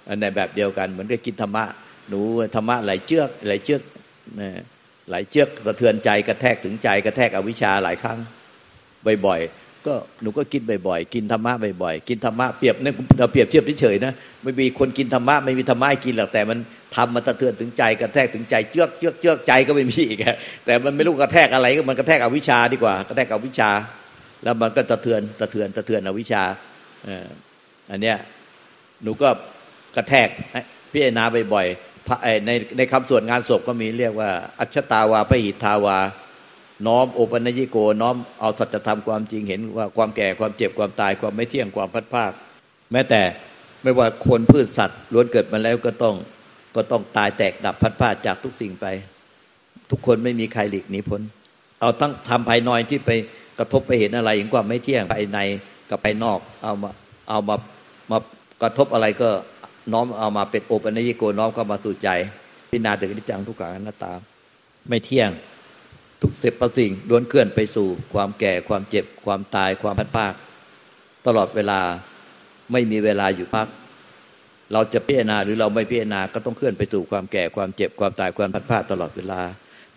[0.08, 1.66] อันในแบบเดียวกันเหมือนกับกินธรรมะ
[2.10, 2.20] หนู
[2.56, 3.82] ธรรมะไหลเจือกไหลเจือก
[4.40, 4.50] นะ
[5.10, 8.20] ไหลเจือกสะเทือนใจกระแทกถึงใจกระแทกอวิชชาหลายครั้ง
[9.26, 16.58] บ่อยๆ ก็หนูก็กินบ่อยๆ กินธรรมะบ่อยๆ กินธรรมะเปรียบเนี่ยเราเปรียบเทียบเฉยๆนะ ไม่มีคนกินธรรมะไม่มีธรรมะกินหรอกแต่มัน
[16.96, 20.20] ทำมันสะเทือนถึงใจกระแทกถึงใจเจือกเจือกเจือกใจก็ไม่มีอีก
[20.66, 23.72] แต่มันไม่รู้กระแทกอะไรก็มันกระแทกอวิชชาดีกว่ากระแทกอวิชชา
[24.44, 26.44] แล้วมันก็สะเทือนสะเทือนสะเทือนอวิชชา
[27.92, 28.18] อันเนี้ย
[29.04, 29.30] หนูก็
[29.96, 30.28] กระแทก
[30.92, 35.98] พิจารณาบ่อยๆในในคำสวดงานศพก็มีเรียกว่า อัชตาวาพหิทาวา
[36.88, 42.32] น้อมโอปัญญิโก น้อมเอาสัจธรรมความจริงเห็นว่าความแก่ความเจ็บความตายความไม่เที่ยงความพัดภาค
[42.92, 43.22] แม้แต่
[43.84, 46.16] ไม่ว่าคนพืชสัตว์ล้วนเกิดมาแล้วก็ต้อง
[46.76, 48.86] ก็ต้องตายแตกดับพัดภาคจากทุกสิ่งไป
[49.92, 51.22] ทุกคนไม่มีใครหลีกหนีพ้น
[51.80, 53.12] เอาทั้งทำภายนอยที่ไป
[53.60, 55.40] กระทบไปเห็นอะไรอย่างความไม่เที่ยงภายใน
[55.90, 56.90] กับภายนอก เอามา
[57.30, 57.56] เอามา
[58.12, 58.18] มา
[58.62, 59.30] กระทบอะไรก็
[59.94, 62.10] น้อมเอามาเป็นโอปัญญิโกน้อมเข้ามาสู่ใจ
[62.72, 64.12] พิจารณาถึงนิจจังทุกขังอนัตตา
[64.90, 65.30] ไม่เที่ยง
[66.22, 70.34] ทุกเสพประสิ่งล้วนเคลื่อนไปสู่ ความแก่ความเจ็บความตายความพัดภาค
[71.28, 71.82] ตลอดเวลา
[72.72, 73.68] ไม่มีเวลาอยู่พัก
[74.74, 79.42] เราจะพิจารณาหรือเราไม่พิจารณาก็ต้องเคลื่อนไปสู่ความแก่ความเจ็บความตายความพัดภาคตลอดเวลา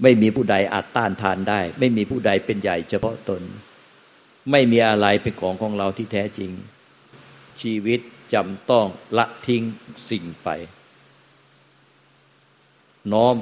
[0.03, 3.43] ไม่มีผู้ใดอาจต้านทานได้ ไม่มีผู้ใดเป็นใหญ่เฉพาะตน
[4.51, 6.51] ไม่มีอะไรเป็นของของเราที่แท้จริง
[7.61, 8.01] ชีวิต
[8.35, 8.87] จำต้อง
[9.19, 9.63] ละทิ้ง
[10.11, 10.49] สิ่งไป
[13.13, 13.35] น้อม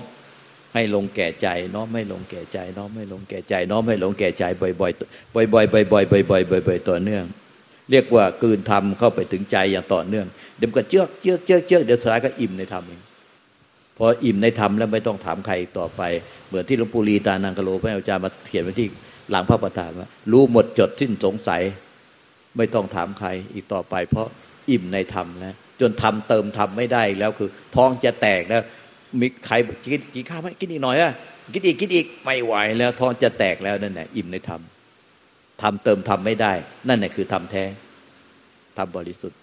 [0.75, 7.25] ให้ลงแก่ใจน้อมไม่ลงแก่ใจ น้อมไม่ลงแก่ใจ น้อมไม่ลงแก่ใจบ่อยๆบ่อยๆบ่อยๆบ่อยๆบ่อยๆบ่อยๆต่อเนื่อง
[7.91, 13.01] เรียกว่ากืนทำเข้าไปถึงใจอย่างต่อเนื่อง เดี๋ยวก็เจือกเจือกเจือกเจือกเดี๋ยวสุดท้ายก็อิ่มในธรรมเอง
[13.99, 16.03] พออิ่มในธรรมแล้วไม่ต้องถามใครต่อไป
[16.49, 18.89] เหมือนที่หลวงปู่ลีตานังกโลพระอาจารย์มาเขียนไว้ที่
[19.31, 21.63] หลังพระประธานว่ารู้หมดจดสิ้นสงสัย
[22.57, 24.27] ไม่ต้องถามใครอีกต่อไป เพราะ
[24.71, 28.63] อิ่มในธรรมแล้วจนทำเติมธรรมไม่ได้แล้วคือ ท้องจะแตกแล้ว
[29.21, 31.13] มีใครกินกินข้าวไหมกินอีกหน่อยอะ
[31.53, 34.61] กินอีกกินอีกไม่ไหวแล้วท้องจะแตกแล้วนั่นแหละอิ่มในธรรม
[35.63, 36.53] ทำเติมทำไม่ได้
[36.89, 37.65] นั่นแหละคือทำแท้
[38.77, 39.39] ทำบริสุทธิ์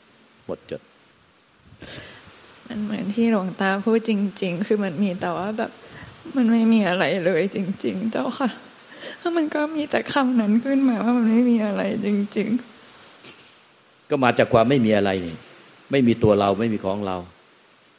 [0.45, 0.81] หมดจด
[2.67, 5.71] มันเหมือนที่หลวงตาพูดจริง ๆ คือมันมีแต่ว่าแบบ
[6.35, 8.49] มันไม่มีอะไรเลยจริง ๆ เจ้าค่ะ
[9.19, 12.49] แล้วมันก็มีแต่คำนั้นขึ้นมาว่ามันไม่มีอะไรจริง
[13.29, 15.35] ๆ ก็มาจากความไม่มีอะไรนี่
[15.91, 17.17] ไม่มีตัวเราไม่มีของเรา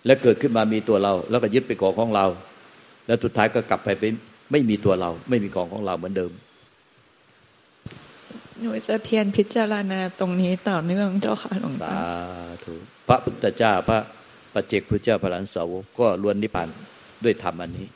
[0.06, 2.26] แล้วเกิดขึ้นมามีตัวเรา แล้วก็ยึดไปของของเรา
[3.06, 4.12] แล้วสุดท้ายก็กลับไปเป็น
[4.52, 6.32] ไม่มีตัวเรา ไม่มีของของเราเหมือนเดิม
[8.60, 12.02] หนูจะเพียรพิจารณาตรงนี้ต่อเนื่องเจ้าค่ะหลวงตาสา
[12.64, 12.74] ธุ
[13.08, 13.98] พระพุทธเจ้าพระ
[14.54, 16.68] ปัจเจกพุทธเจ้าพระหลานสาวก็ล้วนนิพพาน
[17.24, 17.86] ด้วยธรรมอันนี้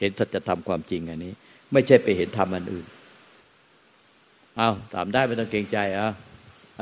[0.00, 1.32] เห็นสัจธรรมความจริงอันนี้
[1.72, 2.86] ไม่ใช่ไปเห็นธรรมอันอื่น
[4.56, 6.08] เอาถามได้ไม่ต้องเกรงใจอะ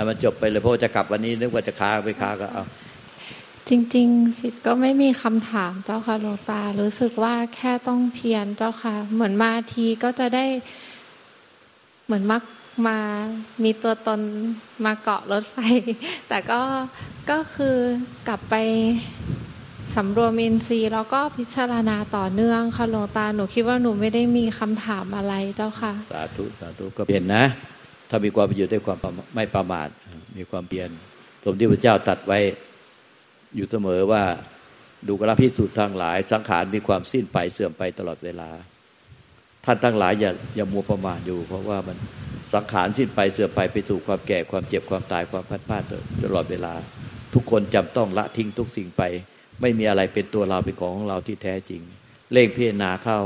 [0.08, 2.64] มันจบไปเลยเพราะจะกลับวันนี้นึกว่าจะค้าไปค้าก็เอา
[3.68, 10.44] จริงๆ สิทธิ์ก็ไม่มีคำถามเจ้าค่ะหลวงตา รู้สึกว่าแค่ต้องเพียรเจ้าค่ะ เหมือนมาทีก็จะได้
[12.06, 12.42] เหมือนมัก
[12.86, 12.98] มา
[13.64, 14.20] มีตัวตน
[14.84, 15.56] มาเกาะรถไฟ
[16.28, 16.60] แต่ก็
[17.30, 17.76] ก็คือ
[18.28, 18.54] กลับไป
[19.94, 27.44] สำรวมอินทรีย์แล้วก็พิจารณาต่อเนื่องค่ะหลวงตาหนูคิดว่าหนูไม่ได้มีคำถามอะไรเจ้าค่ะสาธุสาธุก็เปลี่ยนนะ
[28.10, 28.98] ถ้ามีความประโยชน์ด้วยความ
[29.34, 29.88] ไม่ประมาท
[30.36, 30.90] มีความเปลี่ยน
[31.44, 32.38] สมที่พระเจ้าตัดไว้
[33.54, 34.22] อยู่เสมอว่า
[35.08, 38.50] ดูกระพิสูจน์ทางหลาย สังขารมีความสิ้นไปเสื่อมไปตลอดเวลา
[39.64, 41.96] ท่านทั้งหลายอย่าอย่ามัวประมาทอยู่ เพราะว่ามัน
[42.54, 45.82] สังขารสิ้นไปเสื่อมไปไปสู่ความแก่ความเจ็บความตายความพัดพลาด
[46.24, 46.74] ตลอดเวลา
[47.34, 49.02] ทุกคนจำต้องละทิ้งทุกสิ่งไป
[49.60, 51.82] ไม่มีอะไรเป็นตัวเราเป็นของของเราที่แท้จริง
[52.32, 53.20] เล่งพิจารณาเข้า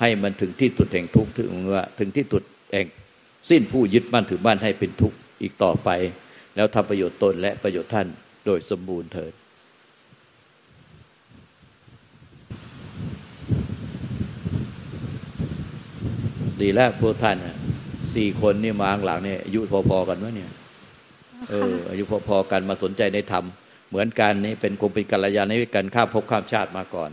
[0.00, 2.42] ให้มันถึงที่สุดแห่งทุกข์ถึงว่าถึงที่สุด
[2.72, 2.86] แห่ง
[3.50, 5.88] สิ้นผู้ยึดมั่นถือมั่นให้เป็นทุกข์อีกต่อไป
[6.56, 8.06] แล้วทำประโยชน์ตนและประโยชน์ท่าน
[8.46, 9.32] โดยสมบูรณ์เถิด
[16.62, 17.36] ดีแล้วพวกท่าน
[18.14, 20.50] สี่คนนี่มาหลังเนี่ยอายุพอๆกันวะเนี่ย
[21.50, 23.44] เออ อายุพอๆกันมาสนใจในธรรม
[23.88, 27.10] เหมือนกันนี่เป็นคงเป็นกัลยาณมิตรกันข้ามภพข้ามชาติมาก่อน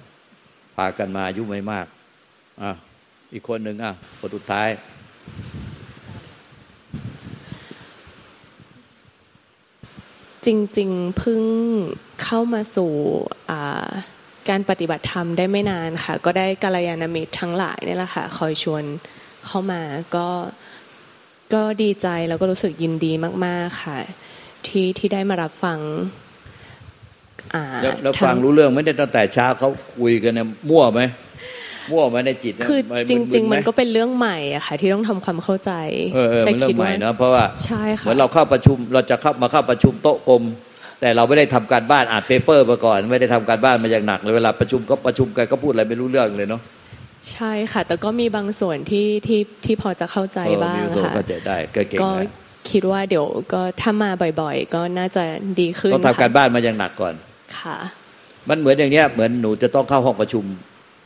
[0.75, 1.86] พากันมาอายุไม่มาก
[2.62, 2.71] อะ
[3.33, 4.67] อีกคนหนึ่งอะคนสุดท้าย
[10.45, 11.41] จริงๆเพิ่ง
[12.23, 12.91] เข้ามาสู่
[14.49, 18.83] การปฏิบัติธรรมได้ไม่นานค่ะ ก็ได้กัลยาณมิตรทั้งหลายนี่แหละค่ะ คอยชวน
[19.47, 19.81] เข้ามา
[20.15, 20.27] ก็
[21.53, 23.12] ก็ดีใจแล้วก็รู้สึกยินดี
[23.45, 23.99] มาก ๆ ค่ะ
[24.67, 25.79] ที่ที่ได้มารับฟัง
[28.03, 31.01] แล้วฟังรู้เรื่องไม่ได้ตั้งแต่เช้าเขาคุยกันเนี่ยมั่วไหม
[31.91, 32.79] มั่วไหมในจิตคือ
[33.10, 35.71] จริง ๆ มันก็เป็นเรื่องใหม่อะค่ะ ที่ต้องทำความเข้าใจ
[36.15, 40.43] เออเป็นเรื่องใหม่นะเพราะว่าใช่ค่ะเหมือนเราเข้าประชุมเราจะเข้ามาเข้าประชุมโต๊ะกลม
[41.01, 46.62] แต่เราไม่ได้ทำการบ้านอ่านเปเปอร์มาก่อน ไม่ได้ทำการบ้านมาอย่างหนักเลยเวลาประชุมก็ประชุมกันก็พูดอะไรไม่รู้เรื่องเลยเนาะ
[47.33, 52.11] ใช่ค่ะ แต่ก็มีบางส่วนที่ที่ที่พอจะเข้าใจบ้างค่ะก็จะได้ก็เก่งก็
[52.71, 54.09] คิดว่าเดี๋ยวก็ถ้ามา
[54.41, 55.23] บ่อยๆ ก็น่าจะ
[55.59, 57.13] ดีขึ้นต้องทำการบ้านมาอย่างหนักก่อน
[57.59, 57.77] ค่ะ
[58.49, 60.43] มันเหมือนอย่างเนี้ยเหมือนหนูจะต้องเข้าห้องประชุม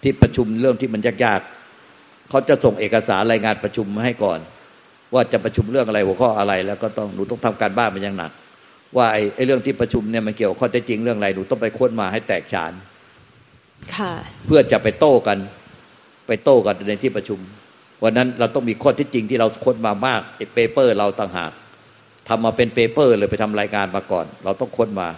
[0.04, 4.40] ที่ประชุมเรื่องที่มันยากๆเขาจะส่งเอกสารรายงานประชุมมาให้ก่อน
[5.14, 8.32] ว่าจะประชุมเรื่องอะไรหัวข้ออะไร แล้วก็ต้องหนูต้องทำการบ้านมันอย่างหนัก
[8.98, 12.74] ว่าไอ้ไอ้เรื่องที่ประชุมเนี่ยมันเกี่ยวข้อเท็จจริงเรื่องอะไรหนูต้องไปค้นมาให้แตกฉาน
[13.96, 14.14] ค่ะ
[14.46, 15.38] เพื่อจะไปโต้กัน
[16.32, 17.40] ไปโต้กันในที่ประชุม
[18.04, 20.22] วันนั้นเราต้องมีข้อที่จริงที่เราค้นมามาก
[20.54, 21.52] paper เราต่างหาก
[22.30, 25.10] ทำมาเป็น paper เลยไปทำรายงานมาก่อน เราต้องค้นมา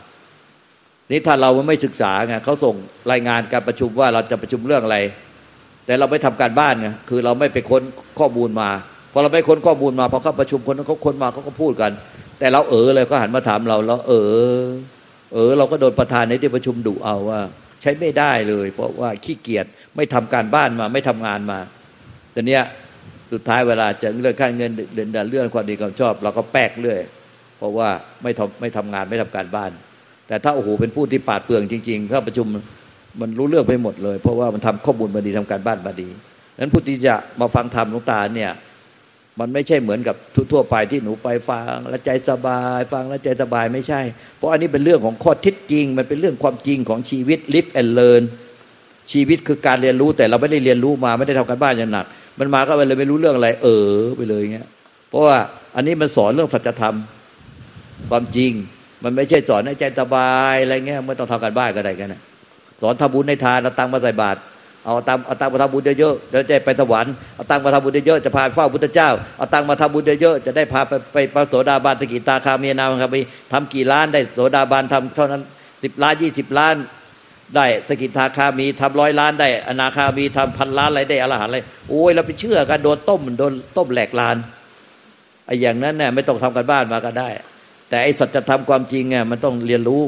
[1.11, 2.75] นี่ถ้าเราไม่ศึกษาไงเขาส่ง
[3.11, 4.97] รายงานการประชุมว่าเราจะประชุมเรื่องอะไร
[5.85, 7.81] แต่เราไม่ทำการบ้านไงคือเราไม่ไปค้น
[8.19, 8.69] ข้อมูลมา
[9.11, 11.91] พอเราไม่ค้นข้อมูลมาพอเขาประชุมคนนั้นเขาค้นมาเขาก็พูดกัน
[12.39, 14.13] แต่เราเออเลยก็หันมาถามเราแล้วเอ
[14.61, 14.65] อ
[15.33, 17.39] เออ เราก็โดนประธานในที่ประชุมดุเอาว่า
[17.83, 19.65] ใช้ไม่ได้เลย เพราะว่าขี้เกียจ
[19.95, 21.59] ไม่ทำการบ้านมา ไม่ทำงานมา
[22.31, 22.63] แต่เนี้ย
[23.31, 26.99] สุดท้ายเวลาจะเรื่องค่าเงินเดือนเรื่องความดีความชอบ เราก็แปกเรื่อย
[27.57, 27.89] เพราะว่า
[28.23, 29.71] ไม่ทำไม่ทำงานไม่ทำการบ้าน
[30.27, 32.47] แต่ถ้าโอ้โหเป็นผู้ที่ปาดเปลืองจริงๆเข้าประชุม
[33.21, 36.09] มันรู้เรื่องไปหมดเลย เพราะว่ามันทำข้อมูลมาดีทำการบ้านมาดี
[36.59, 38.51] นั้นผู้ที่จะมาฟังธรรมหลวงตาเนี่ย
[39.39, 40.15] มันไม่ใช่เหมือนกับ
[40.51, 44.01] ทั่วไปที่หนูไปฟังแล้วใจสบาย ฟังแล้วใจสบายไม่ใช่
[44.37, 48.23] เพราะอันนี้เป็นเรื่องของข้อท็จจริง มันเป็นเรื่องความจริงของชีวิต live and learn
[49.11, 52.05] ชีวิตคือการเรียนรู้แต่เราไม่ได้เรียนรู้มาไม่ได้ทำการบ้านอย่างหนัก
[52.39, 54.67] มันมาก็ไปเลยไม่รู้เรื่องอะไร เออไปเลยเงี้ย
[55.09, 55.37] เพราะว่า
[55.75, 56.95] อันนี้มันสอนเรื่องสัจธรรม
[58.09, 58.51] ความจริง
[59.03, 62.21] มันไม่ใช่สอนให้ใจสบายอะไรเงี้ยไม่ต้องทำการบ้านก็ได้กันนะ
[62.81, 64.39] สอนทำบุญในทานเราตังมาใส่บาตร
[64.85, 73.17] เอาตังเอาตังมาทำบุญเยอะๆจะได้ไปสวรรค์เอาตังมาทำบุญเยอะๆจะพาเฝ้าพุทธเจ้าเอาตังมาทำบุญเยอะๆจะได้พาไปไปพระโสดาบันสกิตาคามีนาครับไป
[73.51, 75.41] ทำกี่ล้านได้โสดาบันทำเท่านั้น
[75.83, 76.75] สิบล้านยี่สิบล้าน
[77.55, 84.37] ได้สกิทาคามีทำร้อยล้านได้ อนาคามีทำพันล้านอะไรได้อรหันอะไรโอ้ยเราไปเชื่อกันโดนต้มโดนต้มแหลกลาน
[85.45, 87.29] ไอ้อย่างนั้นเนี่ยไม่ต้องทำกันบ้านมาก็ได้
[87.89, 90.03] แต่ไอ้สัจธรรมความจริงเนี่ยมันต้องเรียนรู้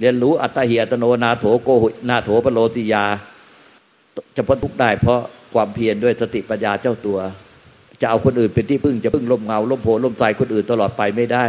[0.00, 3.04] เรียนรู้อัตหิอัตโนนาโถโกหนาโถปโลติยา
[4.36, 5.20] จะพ้นทุกได้ เพราะ
[5.54, 7.18] ความเพียรด้วยสติปัญญาเจ้าตัว
[8.00, 11.44] จะเอาคนอื่นเป็นที่พึ่งจะพึ่งลมเงาลมโพล่มใจคนอื่นตลอดไปไม่ได้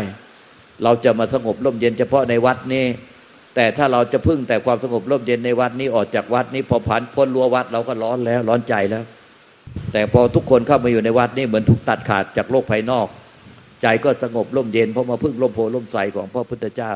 [0.84, 2.86] เราจะมาสงบลมเย็นเฉพาะในวัดนี้
[3.56, 9.04] แต่ถ้าเราจะพึ่งแต่ความสงบร่มเย็นในวัดนี้ออกจากวัดนี้พอผ่านพ้นรั้ววัดเราก็ร้อนแล้วร้อนใจแล้ว
[9.93, 13.08] แต่พอทุกคนเข้ามาอยู่ในวัดนี้เหมือนถูกตัดขาดจากโลกภายนอก
[13.82, 16.91] ใจก็สงบร่มเย็นเพราะมาพึ่งร่มโพร่มใสของพระพุทธเจ้า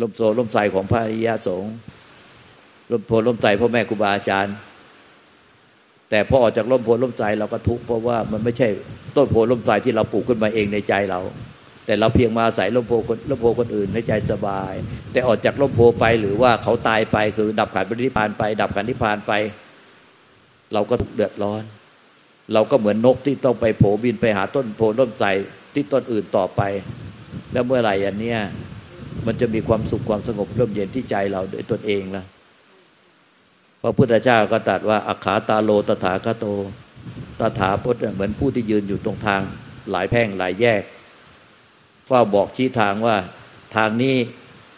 [0.00, 1.74] ร่มโซร่มใสของพระอริยสงฆ์
[2.92, 4.54] ร่มโพร่มใสพ่อแม่ครูบาอาจารย์
[6.10, 8.68] แต่พอออกจากร่มโพร่มใสเราก็ทุกข์เพราะว่ามันไม่ใช่
[9.16, 11.20] ต้นโพร่มใสที่เราปลูกขึ้นมาเองในใจเรา
[11.86, 14.72] แต่เราเพียงมาใส่มโพคนลมโพคนอื่น ให้ใจสบาย
[15.12, 19.32] แต่ออกจากลมโพไปหรือว่าเขาตายไปคือดับขันปรินิพานไป ดับขันนิพานไป
[20.72, 21.62] เราก็ถูกเดือดร้อน
[22.52, 25.24] เราก็เหมือนนกที่ต้องไปโผบินไปหาต้นโพต้นใจ
[25.74, 26.60] ที่ต้นอื่นต่อไป
[27.52, 28.38] แล้วเมื่อไหร่อันเนี้ย
[29.26, 32.24] มันจะมีความสุขความสงบร่มเย็นที่ใจเราโดยตนเองล่ะ
[33.82, 36.46] พระพุทธเจ้าก็ตรัสว่าอัขาตาโลตถาคโต
[37.40, 39.40] ตถาคตเหมือนผู้ที่ยืนอยู่ตรงทาง
[39.90, 40.82] หลายแพ่งหลายแยก
[42.06, 43.16] เฝ้าบอกชี้ทางว่า
[43.76, 44.14] ทางนี้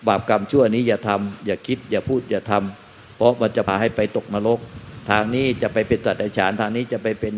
[0.09, 4.59] บาปกรรมชั่วนี้อย่าทำอย่าคิด อย่าพูดอย่าทำเพราะมันจะพาให้ไปตกนรก
[5.11, 7.35] ทางนี้จะไปเป็นสัตว์ฉานทางนี้จะไปเป็น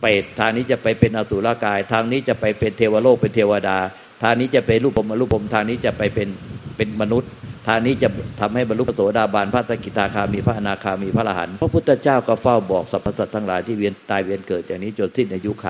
[0.00, 3.78] เปรตทางนี้จะไปเป็นอสุรกาย ทางนี้จะไปเป็นเทวโลกเป็นเทวดา
[4.22, 6.28] ทางนี้จะไปรูปผมรูปผมทางนี้จะไปเป็น
[6.76, 7.30] เป็นมนุษย์
[7.66, 8.08] ทางนี้จะ
[8.40, 15.66] ทำให้บรรลุพระโสดาบันพระสกิทาคามีพระอนาคามีพระอรหันต์พระพุทธเจ้าก็เฝ้าบอกสรรพสัตว์ทั้งหลายที่เวียนตายเวียนเกิดอย่างนี้จนสิ้นอายุไข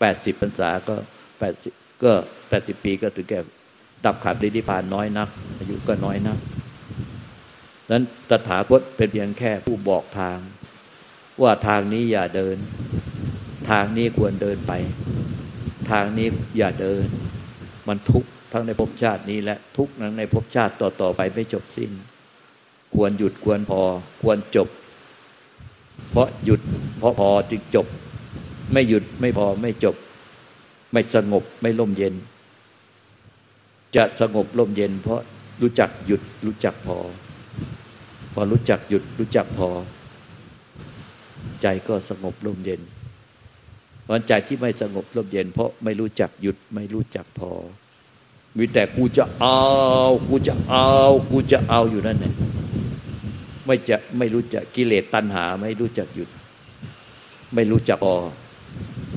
[0.00, 0.94] แปดสิบพรรษาก็
[1.38, 2.12] แปดสิบก็
[2.48, 3.40] แปดสิบปีก็ถึงแก่
[4.04, 6.38] ดับขันดินิพานน้อยนัก อายุก็น้อยนัก
[7.90, 10.38] นั้นตถาคตเป็นเพียงแค่ผู้บอกทาง
[11.42, 12.56] ว่าทางนี้อย่าเดิน
[13.70, 14.72] ทางนี้ควรเดินไป
[15.90, 16.26] ทางนี้
[16.58, 17.06] อย่าเดิน
[17.88, 21.90] มันทุกข์ ทั้งในภพชาตินี้และทุกนั้นในภพชาติต่อๆไปไม่จบสิ้น
[22.94, 23.82] ควรหยุดควรพอ
[24.22, 24.68] ควรจบ
[26.10, 26.60] เพราะหยุด
[26.98, 27.86] เพราะพอจึงจบ
[28.72, 29.96] ไม่หยุดไม่พอไม่จบ
[30.92, 32.14] ไม่สงบไม่ล่มเย็น
[33.96, 35.20] จะสงบล่มเย็น เพราะ
[35.62, 36.98] รู้จักหยุดรู้จักพอ
[38.34, 39.68] พอรู้จักหยุดรู้จักพอ
[41.62, 42.80] ใจก็สงบล่มเย็น
[44.04, 47.50] เพราะใจที่ไม่สงบร่มเย็น เพราะไม่รู้จักหยุดไม่รู้จักพอ
[48.56, 49.60] มีแต่กูจะเอา
[50.28, 50.88] กูจะเอา
[51.30, 52.34] กูจะเอาอยู่นั่นแหละ
[53.66, 56.28] ไม่จะไม่รู้จักกิเลสตัณหา ไม่รู้จักหยุด
[57.54, 58.16] ไม่รู้จักพอ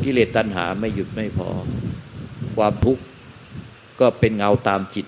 [0.03, 1.49] กิเลสตัณหาไม่หยุดไม่พอ
[2.55, 3.03] ความทุกข์
[3.99, 5.05] ก็เป็นเงาตามจิต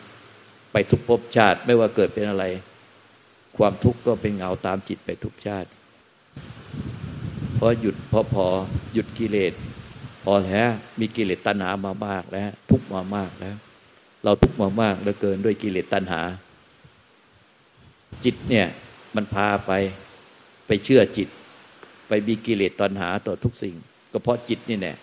[0.72, 2.46] ไปทุกภพชาติไม่ว่าเกิดเป็นอะไร
[3.58, 5.70] ความทุกข์ก็เป็นเงาตามจิตไปทุกชาติ
[7.58, 8.46] พอหยุดพอพอ
[8.94, 9.54] หยุดกิเลส
[10.24, 13.56] พอแล้วมีกิเลสตัณหามามากแล้ว ทุกมามากแล้ว
[14.26, 16.22] เราทุกข์มามากเหลือเกินด้วยกิเลสตัณหา
[18.24, 18.68] จิตเนี่ย
[19.16, 19.72] มันพาไป
[20.68, 21.28] ไปเชื่อจิต
[22.08, 23.76] ไปมีกิเลสตัณหาต่อทุกสิ่ง
[24.12, 24.94] ก็เพราะจิตนี่แน่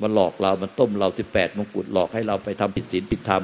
[0.00, 3.42] มันหลอกเรา มันต้มเราสิบแปดมงกุฎหลอกให้เราไปทำผิดศีลผิดธรรม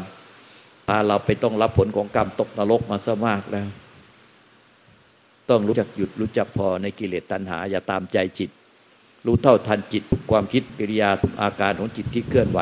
[0.88, 3.68] พาเราไปต้องรับผลของกรรมตกนรกมาซะมากแล้ว
[5.50, 8.50] ต้องรู้จักหยุดรู้จักพอในกิเลสตัณหา อย่าตามใจจิต
[9.26, 12.60] รู้เท่าทันจิตทุกความคิดกิริยาทุกอาการของจิตที่เคลื่อนไหว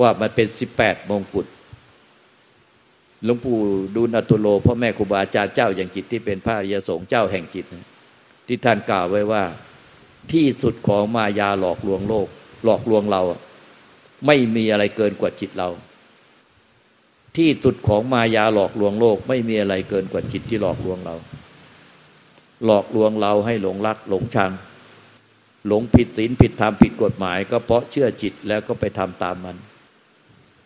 [0.00, 1.46] ว่ามันเป็นสิบแปดมงกุฎ
[3.24, 3.58] หลวงปู่
[3.96, 7.64] ดูนัตุโลพ่อแม่ครูบาอาจารย์เจ้าอย่างจิตที่เป็นพระอริยสงฆ์เจ้าแห่งจิต
[8.46, 9.44] ที่ท่านกล่าวไว้ว่า
[10.32, 12.28] ที่สุดของมายาหลอกลวงโลก
[12.64, 13.22] หลอกลวงเรา
[14.26, 15.68] ไม่มีอะไรเกินกว่าจิตเรา
[17.36, 21.14] ที่สุดของมายาหลอกลวงโลก ไม่มีอะไรเกินกว่าจิตที่หลอกลวงเรา
[22.64, 24.52] หลอกลวงเราให้หลงรักหลงชัง
[25.66, 29.56] หลงผิดศีลผิดธรรมผิดกฎหมาย ก็เพราะเชื่อจิตแล้วก็ไปทำตามมัน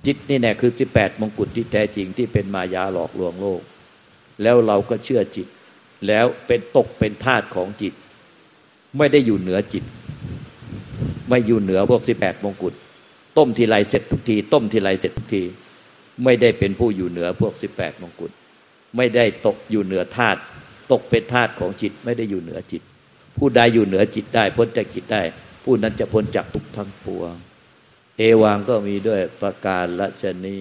[0.07, 3.61] จิตนี่แน่คือที่แปดมงกุฎที่แท้จริงที่เป็นมายาหลอกลวงโลก
[4.43, 5.47] แล้วเราก็เชื่อจิต
[6.07, 7.95] แล้วเป็นตกเป็นทาสของจิต
[8.99, 9.85] ไม่ได้อยู่เหนือจิต
[11.29, 12.75] ไม่อยู่เหนือพวกสิบแปดมงกุฎ
[13.39, 15.43] ต้มทีไรเสร็จทุกที ต้มทีไรเสร็จทุกที
[16.25, 18.31] ไม่ได้เป็นผู้อยู่เหนือพวกสิบแปดมงกุฎ
[18.97, 20.41] ไม่ได้ตกอยู่เหนือธาตุ
[20.93, 22.83] ตกเป็นธาตุของจิต ไม่ได้อยู่เหนือจิต
[23.39, 25.23] ผู้ใดอยู่เหนือจิตได้พ้นจากจิตได้
[25.65, 27.35] ผู้นั้นจะพ้นจากทุกทั้งปวง
[28.19, 30.59] เอวังก็มีด้วยประการละชนี